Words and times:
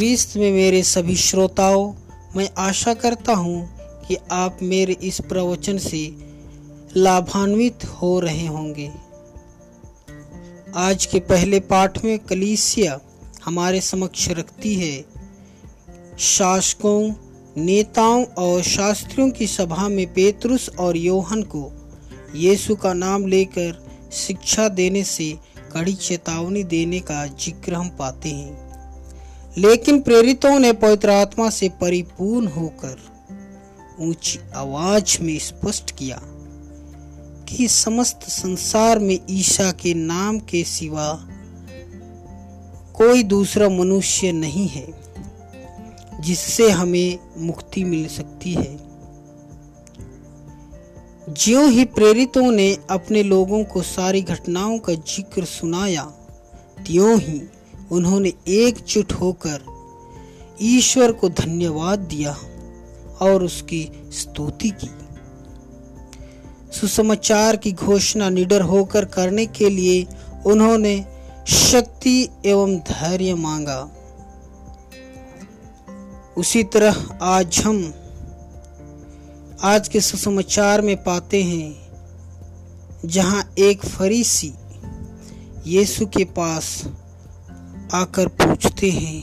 ख्रीस्त 0.00 0.36
में 0.36 0.52
मेरे 0.52 0.82
सभी 0.82 1.14
श्रोताओं, 1.16 1.92
मैं 2.36 2.48
आशा 2.58 2.92
करता 2.94 3.32
हूँ 3.32 3.56
कि 4.06 4.16
आप 4.32 4.58
मेरे 4.62 4.92
इस 5.02 5.20
प्रवचन 5.20 5.78
से 5.78 6.16
लाभान्वित 6.96 7.84
हो 7.84 8.20
रहे 8.20 8.46
होंगे। 8.46 8.88
आज 10.76 11.06
के 11.06 11.20
पहले 11.20 11.60
पाठ 11.60 12.04
में 12.04 12.18
कलीसिया 12.18 12.98
हमारे 13.44 13.80
समक्ष 13.80 14.28
रखती 14.28 14.74
है। 14.74 15.04
शासकों, 16.18 17.12
नेताओं 17.56 18.24
और 18.24 18.62
शास्त्रियों 18.62 19.30
की 19.30 19.46
सभा 19.46 19.88
में 19.88 20.06
पेतरुस 20.14 20.68
और 20.78 20.96
योहन 20.96 21.42
को 21.42 21.72
यीशु 22.34 22.76
का 22.76 22.92
नाम 22.94 23.26
लेकर 23.26 23.86
शिक्षा 24.12 24.68
देने 24.68 25.04
से 25.04 25.38
कड़ी 25.72 25.94
चेतावनी 25.94 26.64
देने 26.64 27.00
का 27.00 27.26
ज़िक्र 27.26 27.74
हम 27.74 27.88
पाते 27.88 28.28
हैं। 28.28 28.69
लेकिन 29.58 30.00
प्रेरितों 30.00 30.58
ने 30.58 30.72
पवित्र 30.72 31.10
आत्मा 31.10 31.50
से 31.50 31.68
परिपूर्ण 31.68 32.46
होकर 32.46 32.96
ऊँची 34.00 34.38
आवाज़ 34.54 35.22
में 35.22 35.38
स्पष्ट 35.38 35.90
किया 35.90 36.20
कि 37.48 37.68
समस्त 37.68 38.20
संसार 38.22 38.98
में 38.98 39.18
ईशा 39.30 39.72
के 39.72 39.94
नाम 39.94 40.38
के 40.38 40.64
सिवा 40.64 41.26
कोई 42.96 43.22
दूसरा 43.22 43.68
मनुष्य 43.68 44.32
नहीं 44.32 44.68
है, 44.68 44.86
जिससे 46.20 46.70
हमें 46.70 47.18
मुक्ति 47.36 47.84
मिल 47.84 48.06
सकती 48.08 48.54
है। 48.54 48.78
ज्यों 51.30 51.70
ही 51.70 51.84
प्रेरितों 51.84 52.50
ने 52.52 52.78
अपने 52.90 53.22
लोगों 53.22 53.64
को 53.64 53.82
सारी 53.82 54.22
घटनाओं 54.22 54.78
का 54.78 54.92
ज़िक्र 54.92 55.44
सुनाया, 55.44 56.02
त्यों 56.86 57.20
ही 57.20 57.40
उन्होंने 57.92 58.32
एकजुट 58.48 59.12
होकर 59.12 59.64
ईश्वर 60.62 61.12
को 61.12 61.28
धन्यवाद 61.28 61.98
दिया 61.98 62.32
और 63.20 63.44
उसकी 63.44 63.86
स्तुति 64.12 64.70
की। 64.70 64.90
सुसमाचार 66.72 67.56
की 67.56 67.72
घोषणा 67.72 68.28
निडर 68.28 68.62
होकर 68.62 69.04
करने 69.04 69.46
के 69.46 69.70
लिए 69.70 70.06
उन्होंने 70.46 71.04
शक्ति 71.46 72.28
एवं 72.46 72.76
धैर्य 72.78 73.34
मांगा। 73.34 73.80
उसी 76.36 76.62
तरह 76.64 77.18
आज 77.22 77.58
हम 77.58 77.82
आज 79.62 79.88
के 79.88 80.00
सुसमाचार 80.00 80.82
में 80.82 80.96
पाते 81.04 81.42
हैं, 81.42 81.74
जहाँ 83.04 83.52
एक 83.58 83.84
फरीसी 83.84 84.52
यीशु 85.66 86.06
के 86.06 86.24
पास 86.24 86.82
आकर 87.92 88.28
पूछते 88.28 88.90
हैं 88.90 89.22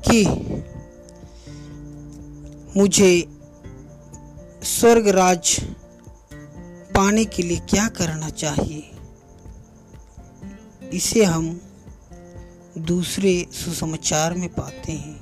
कि 0.00 0.26
मुझे 2.76 3.38
स्वर्ग 4.62 5.08
राज 5.08 5.60
पाने 6.94 7.24
के 7.24 7.42
लिए 7.42 7.56
क्या 7.56 7.88
करना 7.88 8.28
चाहिए? 8.28 8.90
इसे 10.92 11.24
हम 11.24 11.60
दूसरे 12.78 13.46
सुसमाचार 13.52 14.34
में 14.34 14.48
पाते 14.48 14.92
हैं। 14.92 15.20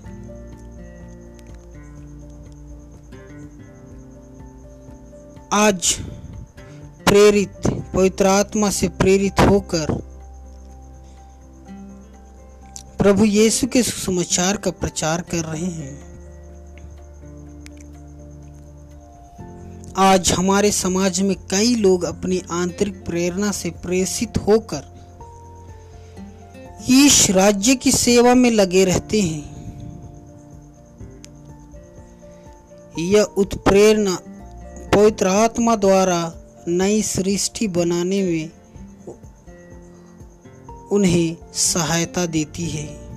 आज 5.52 6.00
प्रेरित, 7.08 7.66
पवित्र 7.94 8.26
आत्मा 8.26 8.70
से 8.70 8.88
प्रेरित 8.88 9.40
होकर 9.40 9.86
प्रभु 12.98 13.24
यीशु 13.24 13.66
के 13.66 13.82
सुसमाचार 13.82 14.56
का 14.56 14.70
प्रचार 14.70 15.20
कर 15.20 15.44
रहे 15.44 15.66
हैं। 15.66 16.08
आज 19.96 20.32
हमारे 20.32 20.72
समाज 20.72 21.20
में 21.20 21.36
कई 21.50 21.74
लोग 21.74 22.04
अपनी 22.04 22.42
आंतरिक 22.50 23.04
प्रेरणा 23.04 23.50
से 23.50 23.70
प्रेषित 23.70 24.38
होकर 24.38 24.82
ईश 26.90 27.30
राज्य 27.30 27.74
की 27.74 27.92
सेवा 27.92 28.34
में 28.34 28.50
लगे 28.50 28.84
रहते 28.84 29.20
हैं। 29.20 29.44
यह 32.98 33.22
उत्प्रेरणा 33.22 34.18
पवित्र 34.94 35.26
आत्मा 35.26 35.76
द्वारा 35.76 36.37
नई 36.68 37.02
सृष्टि 37.02 37.68
बनाने 37.68 38.22
में 38.22 38.50
उन्हें 40.88 41.36
सहायता 41.52 42.26
देती 42.26 42.64
है। 42.64 43.08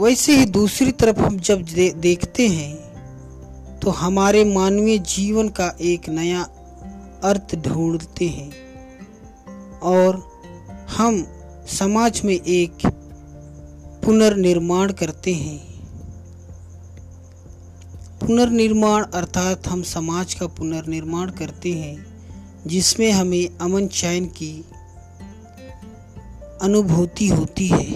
वैसे 0.00 0.36
ही 0.36 0.44
दूसरी 0.44 0.92
तरफ़ 0.92 1.20
हम 1.20 1.38
जब 1.38 1.62
दे, 1.62 1.90
देखते 1.90 2.48
हैं 2.48 2.86
तो 3.78 3.90
हमारे 3.90 4.44
मानवीय 4.44 4.98
जीवन 4.98 5.48
का 5.48 5.76
एक 5.80 6.08
नया 6.08 6.42
अर्थ 7.24 7.54
ढूंढते 7.56 8.28
हैं। 8.28 8.52
और 9.80 10.40
हम 10.96 11.26
समाज 11.68 12.20
में 12.24 12.34
एक 12.34 12.86
पुनर्निर्माण 14.04 14.92
करते 14.92 15.34
हैं। 15.34 15.75
पुनर्निर्माण 18.26 19.04
अर्थात 19.04 19.68
हम 19.68 19.82
समाज 19.82 20.34
का 20.34 20.46
पुनर्निर्माण 20.46 21.30
करते 21.30 21.72
हैं, 21.72 22.06
जिसमें 22.66 23.12
हमें 23.12 23.58
अमन 23.58 23.86
चैन 23.86 24.26
की 24.26 24.64
अनुभूति 26.62 27.28
होती 27.28 27.68
है। 27.68 27.94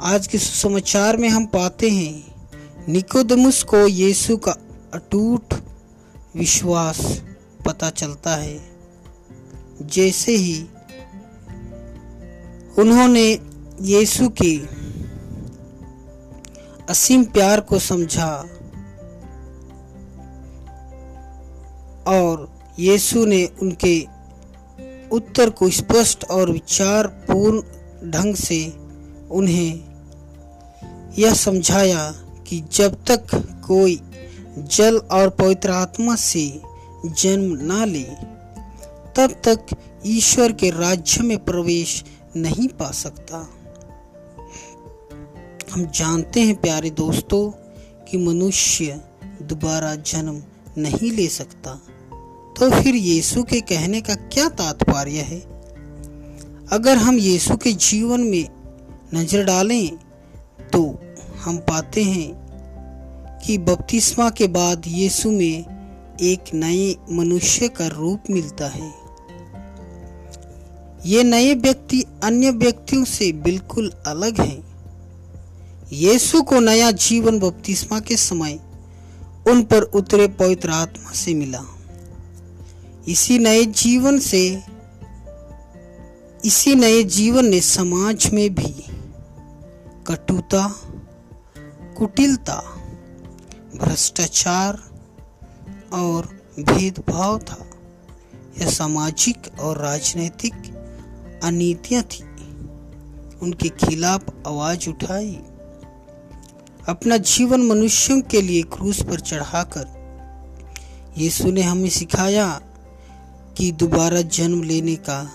आज 0.00 0.26
के 0.26 0.38
समाचार 0.38 1.16
में 1.16 1.28
हम 1.28 1.46
पाते 1.46 1.90
हैं, 1.90 2.24
निकोदमुस 2.88 3.62
को 3.62 3.86
यीशु 3.86 4.36
का 4.36 4.52
अटूट 4.94 5.54
विश्वास 6.36 7.22
पता 7.66 7.90
चलता 7.90 8.36
है। 8.36 8.70
जैसे 9.82 10.32
ही 10.32 10.66
उन्होंने 12.78 13.38
यीशु 13.82 14.28
के 14.28 14.77
असीम 16.88 17.24
प्यार 17.24 17.60
को 17.60 17.78
समझा 17.78 18.44
और 22.06 22.58
यीशु 22.78 23.24
ने 23.24 23.48
उनके 23.62 24.06
उत्तर 25.12 25.50
को 25.50 25.70
स्पष्ट 25.70 26.24
और 26.24 26.50
विचार 26.50 27.06
पूर्ण 27.06 27.60
ढंग 28.10 28.34
से 28.34 28.72
उन्हें 29.30 29.80
यह 31.18 31.34
समझाया 31.34 32.10
कि 32.48 32.64
जब 32.72 33.04
तक 33.04 33.26
कोई 33.66 34.00
जल 34.58 34.96
और 34.96 35.28
पवित्र 35.28 35.70
आत्मा 35.70 36.14
से 36.14 36.60
जन्म 37.06 37.58
ना 37.62 37.84
ले, 37.84 38.04
तब 39.16 39.40
तक 39.48 39.66
ईश्वर 40.06 40.52
के 40.52 40.70
राज्य 40.70 41.22
में 41.22 41.44
प्रवेश 41.44 42.04
नहीं 42.36 42.68
पा 42.68 42.90
सकता। 42.90 43.57
हम 45.78 45.86
जानते 45.86 46.40
हैं, 46.40 46.54
प्यारे 46.54 46.90
दोस्तों, 46.90 47.50
कि 48.04 48.18
मनुष्य 48.18 49.00
दोबारा 49.42 49.94
जन्म 49.94 50.42
नहीं 50.78 51.10
ले 51.12 51.26
सकता। 51.28 51.74
तो 52.58 52.70
फिर 52.70 52.94
यीशु 52.94 53.42
के 53.42 53.60
कहने 53.60 54.00
का 54.00 54.14
क्या 54.14 54.48
तात्पर्य 54.48 55.20
है? 55.20 55.38
अगर 56.72 56.96
हम 56.96 57.18
यीशु 57.18 57.56
के 57.56 57.72
जीवन 57.72 58.20
में 58.20 58.48
नज़र 59.14 59.44
डालें 59.44 59.90
तो 60.72 61.00
हम 61.44 61.58
पाते 61.58 62.02
हैं 62.02 63.38
कि 63.46 63.58
बपतिस्मा 63.58 64.30
के 64.30 64.46
बाद 64.48 64.82
यीशु 64.86 65.30
में 65.30 66.16
एक 66.20 66.54
नए 66.54 66.94
मनुष्य 67.10 67.68
का 67.68 67.86
रूप 67.86 68.30
मिलता 68.30 68.68
है। 68.68 68.94
ये 71.06 71.22
नए 71.24 71.54
व्यक्ति 71.54 72.04
अन्य 72.22 72.50
व्यक्तियों 72.50 73.04
से 73.04 73.32
बिल्कुल 73.32 73.92
अलग 74.06 74.40
हैं। 74.40 74.67
यीशु 75.92 76.42
को 76.42 76.60
नया 76.60 76.90
जीवन 76.90 77.38
बपतिस्मा 77.38 78.00
के 78.00 78.16
समय 78.16 78.60
उन 79.48 79.62
पर 79.62 79.82
उतरे 79.82 80.28
पवित्र 80.28 80.70
आत्मा 80.70 81.12
से 81.12 81.34
मिला। 81.34 81.64
इसी 83.08 83.38
नए 83.38 83.64
जीवन 83.64 84.18
से, 84.18 84.62
इसी 86.44 86.74
नए 86.74 87.02
जीवन 87.02 87.46
ने 87.46 87.60
समाज 87.60 88.30
में 88.32 88.54
भी 88.54 88.84
कटुता, 90.06 90.80
कुटिलता, 91.98 92.54
भ्रष्टाचार 93.76 94.82
और 95.92 96.40
भेदभाव 96.58 97.38
था। 97.38 97.70
यह 98.60 98.70
सामाजिक 98.70 99.60
और 99.60 99.78
राजनीतिक 99.78 100.54
अनीतियाँ 101.44 102.02
थी। 102.02 102.22
उनके 103.42 103.68
खिलाफ 103.68 104.24
आवाज़ 104.46 104.88
उठाई। 104.88 105.40
अपना 106.88 107.16
जीवन 107.16 107.62
मनुष्यों 107.62 108.20
के 108.20 108.42
लिए 108.42 108.62
क्रूस 108.62 109.02
पर 109.02 109.20
चढ़ाकर। 109.20 109.86
यीशु 111.18 111.50
ने 111.50 111.62
हमें 111.62 111.88
सिखाया 111.88 112.60
कि 113.56 113.72
दोबारा 113.72 114.20
जन्म 114.20 114.62
लेने 114.62 114.96
का 114.96 115.32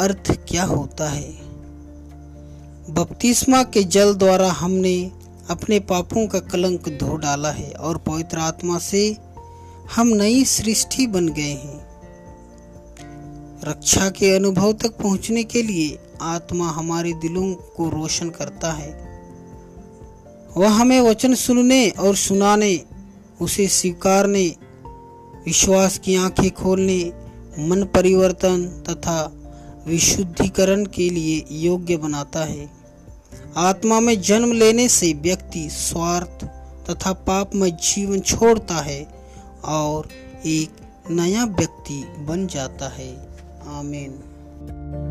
अर्थ 0.00 0.30
क्या 0.48 0.64
होता 0.64 1.08
है। 1.08 1.30
बपतिस्मा 2.90 3.62
के 3.62 3.84
जल 3.84 4.14
द्वारा 4.14 4.50
हमने 4.50 5.12
अपने 5.50 5.80
पापों 5.80 6.26
का 6.26 6.38
कलंक 6.38 6.88
धो 6.88 7.16
डाला 7.16 7.50
है 7.50 7.70
और 7.72 7.98
पवित्र 7.98 8.38
आत्मा 8.38 8.78
से 8.78 9.16
हम 9.96 10.08
नई 10.08 10.44
सृष्टि 10.44 11.06
बन 11.06 11.28
गए 11.28 11.52
हैं। 11.52 11.88
रक्षा 13.64 14.10
के 14.10 14.36
अनुभव 14.36 14.72
तक 14.72 14.98
पहुँचने 14.98 15.44
के 15.44 15.62
लिए 15.62 15.98
आत्मा 16.22 16.70
हमारे 16.70 17.12
दिलों 17.12 17.54
को 17.54 17.88
रोशन 17.88 18.30
करता 18.30 18.72
है। 18.72 19.07
वह 20.58 20.70
हमें 20.70 21.00
वचन 21.00 21.34
सुनने 21.34 21.90
और 21.90 22.16
सुनाने, 22.16 22.80
उसे 23.40 23.68
स्वीकारने, 23.68 24.56
विश्वास 25.46 25.98
की 25.98 26.16
आँखें 26.16 26.50
खोलने, 26.50 27.12
मन 27.58 27.82
परिवर्तन 27.94 28.84
तथा 28.88 29.32
विशुद्धिकरण 29.86 30.84
के 30.84 31.10
लिए 31.10 31.44
योग्य 31.50 31.96
बनाता 31.96 32.44
है। 32.44 32.70
आत्मा 33.56 34.00
में 34.00 34.20
जन्म 34.20 34.52
लेने 34.52 34.88
से 34.88 35.12
व्यक्ति 35.12 35.68
स्वार्थ 35.70 36.44
तथा 36.90 37.12
पाप 37.12 37.54
में 37.54 37.76
जीवन 37.76 38.20
छोड़ता 38.20 38.74
है 38.74 39.08
और 39.64 40.08
एक 40.46 40.70
नया 41.10 41.44
व्यक्ति 41.44 42.04
बन 42.18 42.46
जाता 42.46 42.88
है। 42.88 43.28
आमीन। 43.66 45.07